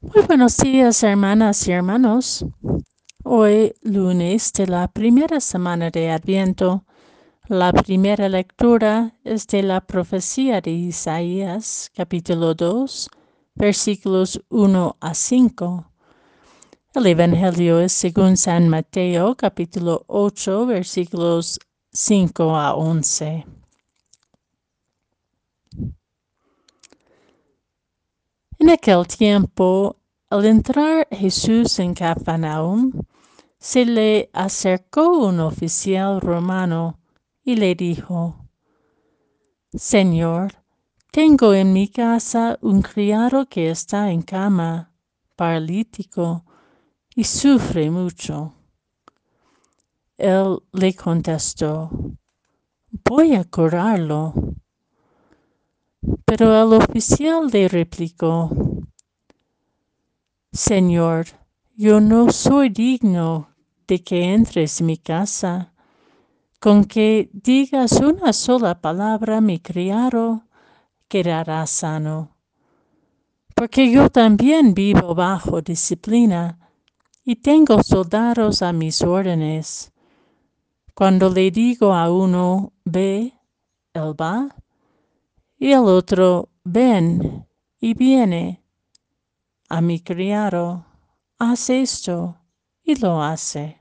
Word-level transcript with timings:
Muy 0.00 0.24
buenos 0.26 0.58
días, 0.58 1.02
hermanas 1.02 1.66
y 1.66 1.72
hermanos. 1.72 2.44
Hoy, 3.24 3.72
lunes 3.80 4.52
de 4.52 4.66
la 4.66 4.88
primera 4.88 5.40
semana 5.40 5.90
de 5.90 6.10
Adviento, 6.10 6.84
la 7.48 7.72
primera 7.72 8.28
lectura 8.28 9.14
es 9.24 9.46
de 9.46 9.62
la 9.62 9.80
profecía 9.80 10.60
de 10.60 10.70
Isaías, 10.70 11.90
capítulo 11.96 12.54
2, 12.54 13.08
versículos 13.54 14.42
1 14.50 14.96
a 15.00 15.14
5. 15.14 15.90
El 16.94 17.06
Evangelio 17.06 17.80
es 17.80 17.92
según 17.92 18.36
San 18.36 18.68
Mateo, 18.68 19.34
capítulo 19.34 20.04
8, 20.08 20.66
versículos 20.66 21.58
5 21.92 22.54
a 22.54 22.74
11. 22.74 23.46
En 28.66 28.72
aquel 28.72 29.06
tiempo, 29.06 29.96
al 30.28 30.44
entrar 30.44 31.06
Jesús 31.12 31.78
en 31.78 31.94
Capernaum, 31.94 32.90
se 33.60 33.84
le 33.84 34.28
acercó 34.32 35.24
un 35.28 35.38
oficial 35.38 36.20
romano 36.20 36.98
y 37.44 37.54
le 37.54 37.76
dijo, 37.76 38.48
Señor, 39.72 40.52
tengo 41.12 41.54
en 41.54 41.72
mi 41.72 41.86
casa 41.86 42.58
un 42.60 42.82
criado 42.82 43.46
que 43.46 43.70
está 43.70 44.10
en 44.10 44.22
cama, 44.22 44.92
paralítico, 45.36 46.44
y 47.14 47.22
sufre 47.22 47.88
mucho. 47.88 48.52
Él 50.18 50.58
le 50.72 50.92
contestó, 50.92 51.88
voy 53.04 53.36
a 53.36 53.44
curarlo. 53.44 54.34
Pero 56.24 56.54
el 56.54 56.72
oficial 56.82 57.48
le 57.52 57.68
replicó, 57.68 58.50
Señor, 60.52 61.26
yo 61.74 62.00
no 62.00 62.30
soy 62.30 62.70
digno 62.70 63.50
de 63.86 64.02
que 64.02 64.32
entres 64.34 64.80
en 64.80 64.86
mi 64.86 64.96
casa. 64.96 65.72
Con 66.58 66.84
que 66.84 67.28
digas 67.32 67.92
una 68.00 68.32
sola 68.32 68.80
palabra, 68.80 69.40
mi 69.40 69.60
criado 69.60 70.42
quedará 71.08 71.66
sano. 71.66 72.36
Porque 73.54 73.90
yo 73.90 74.10
también 74.10 74.74
vivo 74.74 75.14
bajo 75.14 75.62
disciplina 75.62 76.58
y 77.24 77.36
tengo 77.36 77.82
soldados 77.82 78.62
a 78.62 78.72
mis 78.72 79.02
órdenes. 79.02 79.92
Cuando 80.94 81.28
le 81.30 81.50
digo 81.50 81.92
a 81.92 82.10
uno, 82.10 82.72
ve, 82.84 83.34
él 83.92 84.14
va 84.18 84.48
y 85.58 85.72
el 85.72 85.84
otro, 85.84 86.48
ven 86.64 87.46
y 87.80 87.94
viene. 87.94 88.62
A 89.68 89.80
mi 89.80 90.00
criado, 90.00 90.84
haz 91.38 91.70
esto 91.70 92.36
y 92.84 92.94
lo 92.96 93.22
hace. 93.22 93.80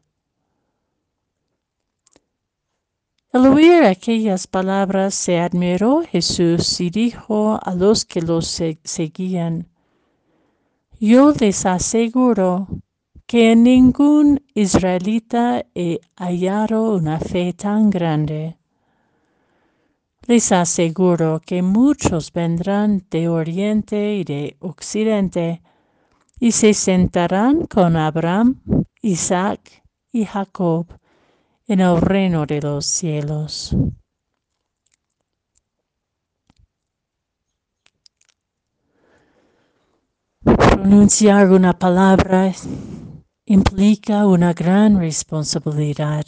Al 3.31 3.47
oír 3.47 3.83
aquellas 3.83 4.47
palabras 4.47 5.13
se 5.13 5.39
admiró 5.39 6.03
Jesús 6.03 6.79
y 6.79 6.89
dijo 6.89 7.59
a 7.61 7.75
los 7.75 8.05
que 8.05 8.21
los 8.21 8.61
seguían, 8.83 9.67
Yo 10.99 11.33
les 11.33 11.65
aseguro 11.65 12.67
que 13.25 13.51
en 13.51 13.63
ningún 13.63 14.41
israelita 14.53 15.65
he 15.75 15.99
hallado 16.15 16.95
una 16.95 17.19
fe 17.19 17.51
tan 17.51 17.89
grande. 17.89 18.57
Les 20.27 20.51
aseguro 20.51 21.39
que 21.45 21.61
muchos 21.61 22.33
vendrán 22.33 23.05
de 23.11 23.29
oriente 23.29 24.15
y 24.15 24.23
de 24.23 24.57
occidente 24.59 25.61
y 26.39 26.51
se 26.51 26.73
sentarán 26.73 27.67
con 27.67 27.95
Abraham, 27.95 28.59
Isaac 29.03 29.83
y 30.11 30.25
Jacob 30.25 30.87
en 31.67 31.79
el 31.79 32.01
reino 32.01 32.47
de 32.47 32.59
los 32.59 32.87
cielos. 32.87 33.75
Pronunciar 40.43 41.51
una 41.51 41.73
palabra 41.77 42.51
implica 43.45 44.25
una 44.25 44.53
gran 44.53 44.99
responsabilidad. 44.99 46.25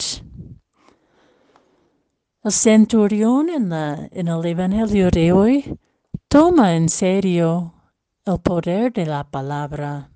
El 2.47 2.53
centurión 2.53 3.49
en, 3.49 3.73
el 3.73 4.45
Evangelio 4.45 5.11
de 5.11 5.33
hoy 5.33 5.77
toma 6.29 6.77
en 6.77 6.87
serio 6.87 7.73
el 8.23 8.39
poder 8.39 8.93
de 8.93 9.05
la 9.05 9.25
palabra. 9.25 10.09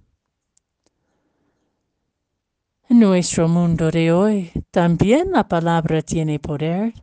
En 2.87 3.01
nuestro 3.01 3.49
mundo 3.49 3.91
de 3.91 4.13
hoy 4.13 4.49
también 4.71 5.31
la 5.31 5.45
palabra 5.45 6.01
tiene 6.01 6.39
poder, 6.39 6.93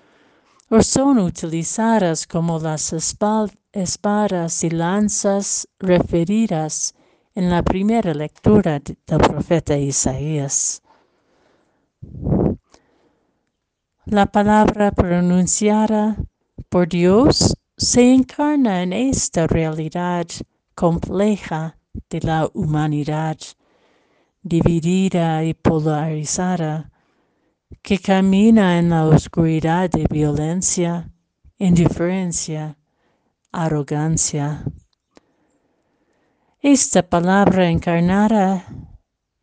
o 0.69 0.81
son 0.83 1.19
utilizadas 1.19 2.25
como 2.25 2.59
las 2.59 2.93
espadas 3.71 4.63
y 4.63 4.69
lanzas 4.69 5.67
referidas 5.79 6.95
en 7.35 7.49
la 7.49 7.63
primera 7.63 8.13
lectura 8.13 8.79
del 8.79 9.19
profeta 9.19 9.77
Isaías. 9.77 10.81
La 14.05 14.25
palabra 14.25 14.91
pronunciada 14.91 16.17
por 16.69 16.89
Dios 16.89 17.55
se 17.77 18.13
encarna 18.13 18.81
en 18.81 18.91
esta 18.91 19.47
realidad 19.47 20.25
compleja 20.73 21.77
de 22.09 22.19
la 22.21 22.49
humanidad, 22.53 23.37
dividida 24.41 25.43
y 25.43 25.53
polarizada 25.53 26.91
que 27.81 27.99
camina 27.99 28.79
en 28.79 28.89
la 28.89 29.05
oscuridad 29.05 29.89
de 29.89 30.07
violencia, 30.09 31.11
indiferencia, 31.57 32.77
arrogancia. 33.51 34.63
Esta 36.61 37.03
palabra 37.03 37.69
encarnada 37.69 38.65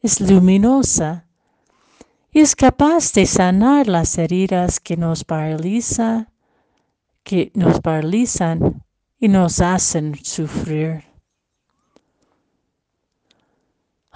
es 0.00 0.20
luminosa 0.20 1.26
y 2.30 2.40
es 2.40 2.54
capaz 2.54 3.12
de 3.12 3.24
sanar 3.26 3.88
las 3.88 4.18
heridas 4.18 4.80
que 4.80 4.96
nos 4.96 5.24
paraliza, 5.24 6.30
que 7.22 7.50
nos 7.54 7.80
paralizan 7.80 8.84
y 9.18 9.28
nos 9.28 9.60
hacen 9.60 10.14
sufrir. 10.22 11.04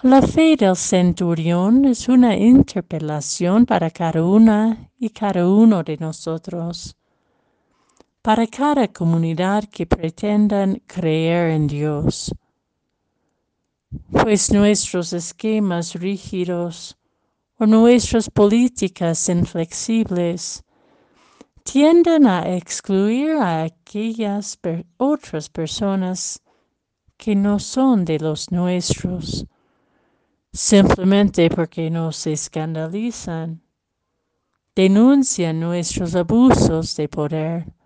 La 0.02 0.22
fe 0.22 0.56
del 0.56 0.76
centurión 0.76 1.84
es 1.84 2.08
una 2.08 2.36
interpelación 2.36 3.66
para 3.66 3.90
cada 3.90 4.24
una 4.24 4.90
y 4.98 5.10
cada 5.10 5.46
uno 5.46 5.82
de 5.82 5.98
nosotros, 5.98 6.96
para 8.22 8.46
cada 8.46 8.88
comunidad 8.88 9.64
que 9.64 9.86
pretendan 9.86 10.82
creer 10.86 11.50
en 11.52 11.66
Dios. 11.66 12.34
Pues 14.10 14.52
nuestros 14.52 15.12
esquemas 15.12 15.94
rígidos 15.94 16.96
o 17.58 17.66
nuestras 17.66 18.28
políticas 18.28 19.28
inflexibles 19.28 20.62
tienden 21.62 22.26
a 22.26 22.56
excluir 22.56 23.32
a 23.32 23.62
aquellas 23.62 24.58
otras 24.96 25.48
personas 25.48 26.40
que 27.16 27.34
no 27.34 27.58
son 27.58 28.04
de 28.04 28.18
los 28.18 28.50
nuestros 28.50 29.46
simplemente 30.52 31.48
porque 31.48 31.90
nos 31.90 32.26
escandalizan, 32.26 33.62
denuncian 34.74 35.60
nuestros 35.60 36.14
abusos 36.16 36.96
de 36.96 37.08
poder 37.08 37.79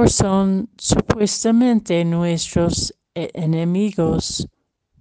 o 0.00 0.06
son 0.06 0.68
supuestamente 0.78 2.04
nuestros 2.04 2.94
e-, 3.16 3.30
enemigos 3.34 4.46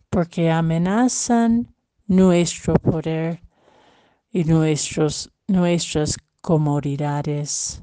porque 0.10 0.50
amenazan 0.50 1.72
nuestro 2.08 2.74
poder 2.74 3.40
y 4.32 4.44
nuestros, 4.44 5.32
nuestras 5.48 6.18
comodidades. 6.42 7.80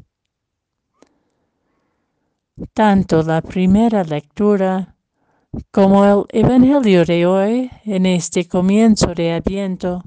Tanto 2.72 3.22
la 3.22 3.40
primera 3.42 4.02
lectura 4.02 4.96
como 5.70 6.04
el 6.04 6.24
Evangelio 6.30 7.04
de 7.04 7.26
hoy, 7.26 7.70
en 7.84 8.06
este 8.06 8.48
comienzo 8.48 9.14
de 9.14 9.34
Adviento, 9.34 10.02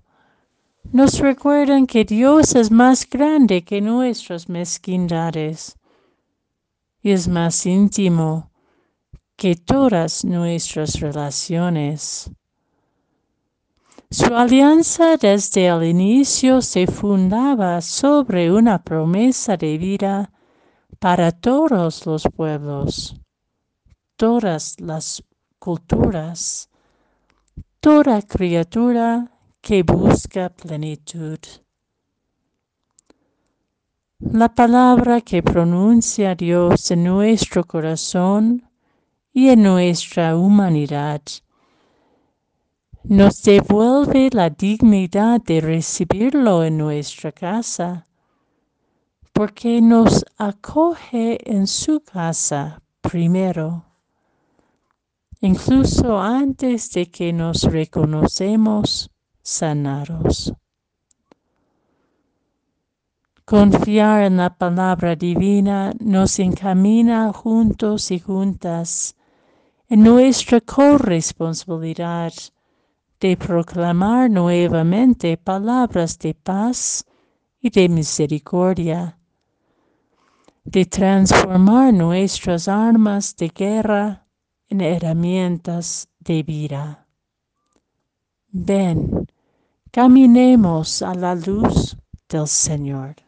nos 0.91 1.19
recuerdan 1.19 1.87
que 1.87 2.03
Dios 2.03 2.53
es 2.55 2.69
más 2.69 3.09
grande 3.09 3.63
que 3.63 3.79
nuestras 3.79 4.49
mezquindades 4.49 5.77
es 7.03 7.27
más 7.27 7.65
íntimo 7.65 8.51
que 9.35 9.55
todas 9.55 10.25
nuestras 10.25 10.99
relaciones. 10.99 12.31
Su 14.09 14.33
alianza 14.35 15.17
desde 15.17 15.67
el 15.67 15.83
inicio 15.83 16.61
se 16.61 16.87
fundaba 16.87 17.81
sobre 17.81 18.51
una 18.51 18.81
promesa 18.81 19.57
de 19.57 19.77
vida 19.77 20.31
para 20.99 21.31
todos 21.31 22.05
los 22.05 22.23
pueblos, 22.23 23.19
todas 24.15 24.79
las 24.79 25.23
culturas, 25.59 26.69
toda 27.79 28.21
criatura 28.21 29.29
que 29.61 29.83
busca 29.83 30.49
plenitud. 30.49 31.39
La 34.19 34.49
palabra 34.49 35.21
que 35.21 35.43
pronuncia 35.43 36.33
Dios 36.33 36.89
en 36.89 37.03
nuestro 37.03 37.63
corazón 37.63 38.67
y 39.31 39.49
en 39.49 39.61
nuestra 39.61 40.35
humanidad 40.35 41.21
nos 43.03 43.43
devuelve 43.43 44.29
la 44.31 44.49
dignidad 44.49 45.39
de 45.41 45.61
recibirlo 45.61 46.63
en 46.63 46.79
nuestra 46.79 47.31
casa, 47.31 48.07
porque 49.33 49.81
nos 49.81 50.25
acoge 50.35 51.37
en 51.47 51.67
su 51.67 51.99
casa 51.99 52.81
primero, 53.01 53.85
incluso 55.41 56.19
antes 56.19 56.89
de 56.89 57.11
que 57.11 57.31
nos 57.31 57.61
reconocemos 57.61 59.11
sanados. 59.43 60.51
Confiar 63.49 64.23
en 64.23 64.35
la 64.35 64.49
palabra 64.49 65.15
divina 65.15 65.93
nos 66.01 66.37
encamina 66.37 67.31
juntos 67.31 68.11
y 68.11 68.19
juntas 68.19 69.15
en 69.87 70.03
nuestra 70.03 70.59
corresponsabilidad 70.59 72.33
de 73.21 73.37
proclamar 73.37 74.29
nuevamente 74.29 75.37
palabras 75.37 76.19
de 76.19 76.33
paz 76.33 77.05
y 77.61 77.69
de 77.69 77.87
misericordia, 77.87 79.17
de 80.65 80.85
transformar 80.85 81.93
nuestras 81.93 82.67
armas 82.67 83.33
de 83.37 83.47
guerra 83.47 84.25
en 84.67 84.81
herramientas 84.81 86.09
de 86.19 86.43
vida. 86.43 87.07
Ven, 88.49 89.25
caminemos 89.89 91.01
a 91.01 91.15
la 91.15 91.33
luz 91.33 91.95
del 92.27 92.45
Señor. 92.45 93.26